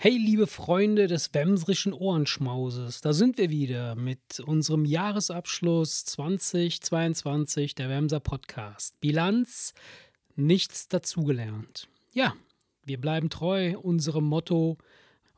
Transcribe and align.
Hey, 0.00 0.16
liebe 0.16 0.46
Freunde 0.46 1.08
des 1.08 1.34
Wemsrischen 1.34 1.92
Ohrenschmauses, 1.92 3.00
da 3.00 3.12
sind 3.12 3.36
wir 3.36 3.50
wieder 3.50 3.96
mit 3.96 4.38
unserem 4.38 4.84
Jahresabschluss 4.84 6.04
2022 6.04 7.74
der 7.74 7.88
Wemser 7.88 8.20
Podcast. 8.20 9.00
Bilanz, 9.00 9.74
nichts 10.36 10.86
dazugelernt. 10.86 11.88
Ja, 12.12 12.36
wir 12.84 13.00
bleiben 13.00 13.28
treu 13.28 13.76
unserem 13.76 14.22
Motto 14.22 14.78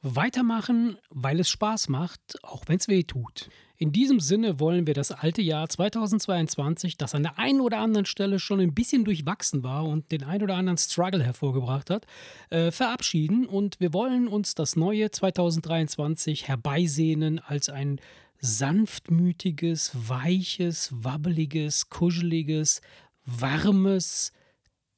weitermachen, 0.02 0.96
weil 1.10 1.40
es 1.40 1.51
Spaß 1.51 1.88
macht, 1.88 2.42
auch 2.42 2.64
wenn 2.66 2.78
es 2.78 2.88
weh 2.88 3.03
tut. 3.03 3.51
In 3.76 3.92
diesem 3.92 4.21
Sinne 4.21 4.60
wollen 4.60 4.87
wir 4.87 4.94
das 4.94 5.10
alte 5.10 5.40
Jahr 5.40 5.69
2022, 5.69 6.98
das 6.98 7.15
an 7.15 7.22
der 7.22 7.38
einen 7.38 7.60
oder 7.60 7.78
anderen 7.78 8.04
Stelle 8.04 8.38
schon 8.38 8.60
ein 8.60 8.74
bisschen 8.74 9.04
durchwachsen 9.04 9.62
war 9.62 9.84
und 9.84 10.12
den 10.12 10.22
ein 10.22 10.42
oder 10.42 10.56
anderen 10.56 10.76
Struggle 10.76 11.22
hervorgebracht 11.22 11.88
hat, 11.88 12.06
äh, 12.51 12.71
verabschieden 12.71 13.47
und 13.47 13.80
wir 13.80 13.94
wollen 13.94 14.28
uns 14.28 14.54
das 14.54 14.76
neue 14.76 15.10
2023 15.10 16.48
herbeisehnen 16.48 17.39
als 17.39 17.69
ein 17.70 18.01
sanftmütiges, 18.41 19.92
weiches, 19.95 20.91
wabbeliges, 20.92 21.89
kuscheliges, 21.89 22.80
warmes, 23.25 24.33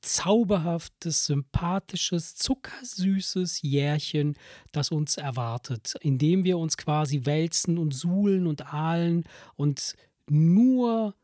zauberhaftes, 0.03 1.27
sympathisches, 1.27 2.35
zuckersüßes 2.35 3.63
Jährchen, 3.63 4.37
das 4.73 4.91
uns 4.91 5.17
erwartet, 5.17 5.95
indem 6.01 6.45
wir 6.45 6.59
uns 6.59 6.77
quasi 6.77 7.25
wälzen 7.25 7.79
und 7.79 7.95
suhlen 7.95 8.47
und 8.47 8.73
ahlen 8.73 9.25
und 9.55 9.95
nur 10.29 11.15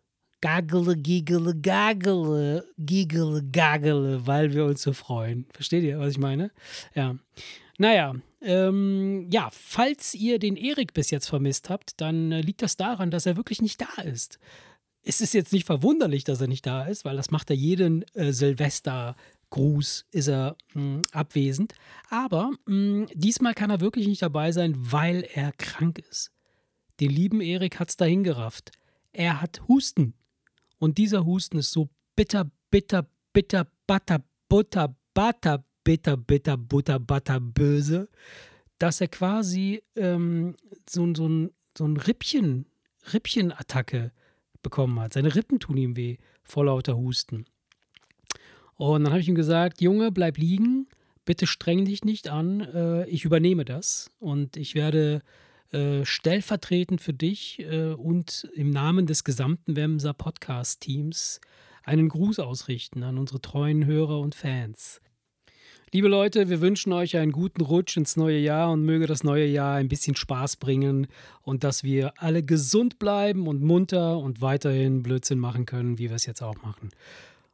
gaggele, 0.41 0.97
giggele, 0.97 1.55
gaggele, 1.55 2.65
giggele, 2.79 3.43
gaggele, 3.51 4.27
weil 4.27 4.55
wir 4.55 4.65
uns 4.65 4.83
so 4.83 4.93
freuen. 4.93 5.47
Versteht 5.53 5.83
ihr, 5.85 5.99
was 5.99 6.13
ich 6.13 6.19
meine? 6.19 6.51
Ja. 6.95 7.17
Naja, 7.79 8.15
ähm, 8.41 9.29
ja, 9.33 9.49
falls 9.53 10.15
ihr 10.15 10.39
den 10.39 10.57
Erik 10.57 10.95
bis 10.95 11.11
jetzt 11.11 11.29
vermisst 11.29 11.71
habt, 11.71 12.01
dann 12.01 12.33
äh, 12.33 12.41
liegt 12.41 12.63
das 12.63 12.77
daran, 12.77 13.11
dass 13.11 13.27
er 13.27 13.37
wirklich 13.37 13.63
nicht 13.63 13.81
da 13.81 14.03
ist 14.03 14.39
es 15.03 15.21
ist 15.21 15.35
jetzt 15.35 15.53
nicht 15.53 15.67
verwunderlich, 15.67 16.25
dass 16.25 16.41
er 16.41 16.49
nicht 16.49 16.67
da 16.67 16.85
ist, 16.85 17.05
weil 17.05 17.17
das 17.17 17.31
macht 17.31 17.51
er 17.51 17.57
jeden 17.57 18.05
äh, 18.15 18.33
Silvestergruß, 18.33 20.07
ist 20.11 20.29
er 20.29 20.57
mh, 20.75 20.83
hm, 20.83 21.03
abwesend. 21.13 21.75
Aber 22.11 22.51
mh, 22.67 22.75
hm, 22.75 23.07
diesmal 23.15 23.55
kann 23.55 23.71
er 23.71 23.81
wirklich 23.81 24.07
nicht 24.07 24.23
dabei 24.23 24.53
sein, 24.53 24.75
weil 24.77 25.27
er 25.33 25.53
krank 25.53 25.99
ist. 26.11 26.33
Den 27.01 27.11
lieben 27.11 27.41
Erik 27.41 27.79
hat 27.79 27.91
es 27.91 27.97
dahin 27.97 28.25
gerafft. 28.25 28.73
Er 29.13 29.41
hat 29.41 29.63
Husten. 29.69 30.15
Und 30.79 30.99
dieser 30.99 31.25
Husten 31.25 31.59
ist 31.59 31.73
so 31.73 31.89
bitter, 32.17 32.51
bitter, 32.71 33.09
bitter, 33.33 33.67
butter, 33.87 34.25
butter, 34.49 34.97
butter, 35.15 35.65
bitter, 35.85 36.17
bitter, 36.17 36.57
butter, 36.57 36.99
butter, 36.99 37.41
böse, 37.41 38.09
dass 38.79 39.01
er 39.01 39.09
quasi 39.09 39.83
ähm, 39.97 40.55
so, 40.89 41.13
so, 41.15 41.49
so 41.77 41.85
ein 41.85 41.97
Rippchen, 41.97 42.67
Rippchenattacke 43.13 44.13
bekommen 44.63 44.99
hat. 45.01 45.13
Seine 45.13 45.35
Rippen 45.35 45.61
tun 45.61 45.77
ihm 45.77 45.97
weh 45.97 46.17
vor 46.45 46.65
lauter 46.65 46.97
Husten. 46.97 47.45
Und 48.77 49.05
dann 49.05 49.13
habe 49.13 49.21
ich 49.21 49.29
ihm 49.29 49.35
gesagt, 49.35 49.81
Junge, 49.81 50.13
bleib 50.13 50.39
liegen, 50.39 50.87
bitte 51.25 51.47
streng 51.47 51.85
dich 51.85 52.05
nicht 52.05 52.29
an, 52.29 52.61
äh, 52.61 53.09
ich 53.09 53.25
übernehme 53.25 53.65
das 53.65 54.11
und 54.19 54.57
ich 54.57 54.75
werde 54.75 55.23
äh, 55.73 56.05
stellvertretend 56.05 57.01
für 57.01 57.13
dich 57.13 57.59
äh, 57.59 57.93
und 57.93 58.49
im 58.55 58.71
Namen 58.71 59.07
des 59.07 59.25
gesamten 59.25 59.77
Wemser 59.77 60.15
Podcast-Teams 60.15 61.41
einen 61.83 62.09
Gruß 62.09 62.39
ausrichten 62.39 63.03
an 63.03 63.19
unsere 63.19 63.41
treuen 63.41 63.85
Hörer 63.85 64.21
und 64.21 64.35
Fans. 64.35 65.01
Liebe 65.91 66.09
Leute, 66.09 66.51
wir 66.51 66.61
wünschen 66.61 66.93
euch 66.93 67.17
einen 67.17 67.33
guten 67.33 67.63
Rutsch 67.63 67.97
ins 67.97 68.15
neue 68.15 68.37
Jahr 68.37 68.71
und 68.71 68.85
möge 68.85 69.07
das 69.07 69.25
neue 69.25 69.47
Jahr 69.47 69.77
ein 69.77 69.89
bisschen 69.89 70.15
Spaß 70.15 70.57
bringen 70.57 71.07
und 71.41 71.65
dass 71.65 71.83
wir 71.83 72.13
alle 72.19 72.43
gesund 72.43 72.99
bleiben 72.99 73.47
und 73.47 73.63
munter 73.63 74.19
und 74.19 74.43
weiterhin 74.43 75.03
Blödsinn 75.03 75.39
machen 75.39 75.65
können, 75.65 75.99
wie 75.99 76.11
wir 76.11 76.17
es 76.17 76.27
jetzt 76.27 76.43
auch 76.43 76.57
machen. 76.63 76.91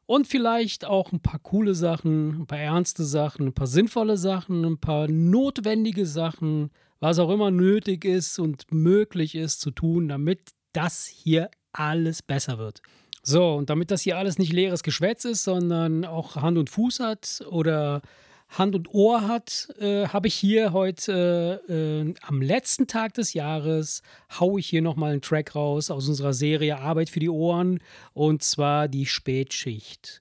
Und 0.07 0.27
vielleicht 0.27 0.85
auch 0.85 1.13
ein 1.13 1.21
paar 1.21 1.39
coole 1.39 1.77
Sachen, 1.77 2.41
ein 2.41 2.47
paar 2.47 2.59
ernste 2.59 3.05
Sachen, 3.05 3.47
ein 3.47 3.53
paar 3.53 3.69
sinnvolle 3.69 4.17
Sachen, 4.17 4.65
ein 4.65 4.79
paar 4.79 5.07
notwendige 5.07 6.05
Sachen, 6.05 6.71
was 6.99 7.21
auch 7.21 7.31
immer 7.31 7.53
nötig 7.53 8.05
ist 8.05 8.41
und 8.41 8.65
möglich 8.73 9.37
ist 9.37 9.61
zu 9.61 9.71
tun, 9.71 10.09
damit 10.09 10.41
das 10.73 11.07
hier 11.07 11.51
alles 11.73 12.21
besser 12.21 12.59
wird. 12.59 12.83
So, 13.27 13.55
und 13.55 13.71
damit 13.71 13.91
das 13.91 14.03
hier 14.03 14.19
alles 14.19 14.39
nicht 14.39 14.53
leeres 14.53 14.83
Geschwätz 14.83 15.25
ist, 15.25 15.45
sondern 15.45 16.05
auch 16.05 16.37
Hand 16.37 16.59
und 16.59 16.69
Fuß 16.69 17.01
hat 17.01 17.43
oder 17.49 18.03
Hand 18.51 18.75
und 18.75 18.93
Ohr 18.93 19.27
hat, 19.27 19.69
äh, 19.81 20.07
habe 20.09 20.29
ich 20.29 20.35
hier 20.35 20.75
heute 20.75 21.63
äh, 21.67 21.73
äh, 21.73 22.15
am 22.21 22.43
letzten 22.43 22.87
Tag 22.87 23.15
des 23.15 23.33
Jahres, 23.33 24.03
haue 24.39 24.61
ich 24.61 24.67
hier 24.67 24.83
nochmal 24.83 25.13
einen 25.13 25.23
Track 25.23 25.55
raus 25.55 25.91
aus 25.91 26.07
unserer 26.07 26.35
Serie 26.35 26.79
Arbeit 26.79 27.09
für 27.09 27.19
die 27.19 27.31
Ohren 27.31 27.81
und 28.13 28.43
zwar 28.43 28.89
die 28.89 29.07
Spätschicht. 29.07 30.21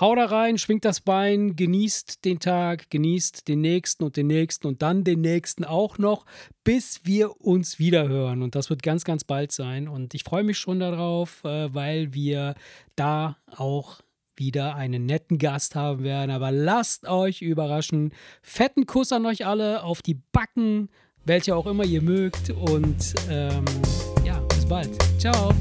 Hau 0.00 0.14
da 0.14 0.24
rein, 0.24 0.56
schwingt 0.56 0.86
das 0.86 1.00
Bein, 1.00 1.54
genießt 1.54 2.24
den 2.24 2.38
Tag, 2.38 2.88
genießt 2.88 3.46
den 3.46 3.60
nächsten 3.60 4.04
und 4.04 4.16
den 4.16 4.26
nächsten 4.26 4.66
und 4.66 4.80
dann 4.80 5.04
den 5.04 5.20
nächsten 5.20 5.64
auch 5.64 5.98
noch, 5.98 6.24
bis 6.64 7.00
wir 7.04 7.42
uns 7.42 7.78
wieder 7.78 8.08
hören. 8.08 8.42
Und 8.42 8.54
das 8.54 8.70
wird 8.70 8.82
ganz, 8.82 9.04
ganz 9.04 9.24
bald 9.24 9.52
sein. 9.52 9.88
Und 9.88 10.14
ich 10.14 10.24
freue 10.24 10.44
mich 10.44 10.56
schon 10.56 10.80
darauf, 10.80 11.44
äh, 11.44 11.74
weil 11.74 12.14
wir 12.14 12.54
da 12.96 13.36
auch 13.54 14.00
wieder 14.34 14.76
einen 14.76 15.04
netten 15.04 15.36
Gast 15.36 15.74
haben 15.74 16.02
werden. 16.02 16.30
Aber 16.30 16.50
lasst 16.50 17.06
euch 17.06 17.42
überraschen. 17.42 18.14
Fetten 18.40 18.86
Kuss 18.86 19.12
an 19.12 19.26
euch 19.26 19.44
alle 19.44 19.82
auf 19.82 20.00
die 20.00 20.18
Backen, 20.32 20.88
welche 21.26 21.54
auch 21.54 21.66
immer 21.66 21.84
ihr 21.84 22.00
mögt. 22.00 22.48
Und 22.48 23.14
ähm, 23.28 23.64
ja, 24.24 24.40
bis 24.40 24.64
bald. 24.64 24.90
Ciao. 25.18 25.52